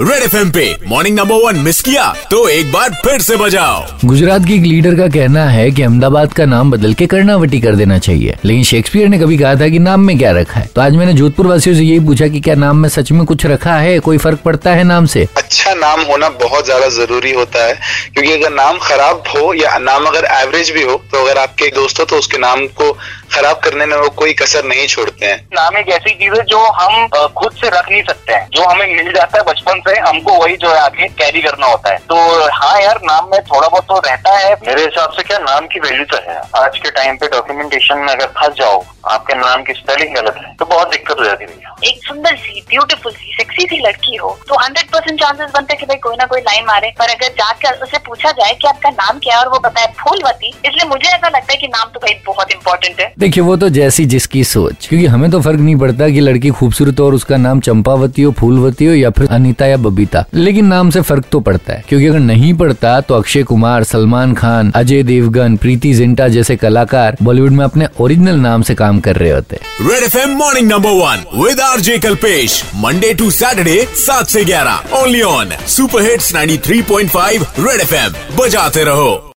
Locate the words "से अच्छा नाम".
15.06-16.00